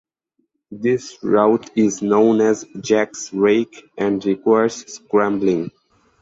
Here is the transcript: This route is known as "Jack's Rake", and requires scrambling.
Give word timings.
This 0.71 1.19
route 1.21 1.69
is 1.75 2.01
known 2.01 2.41
as 2.41 2.65
"Jack's 2.79 3.31
Rake", 3.31 3.83
and 3.99 4.25
requires 4.25 4.91
scrambling. 4.91 5.69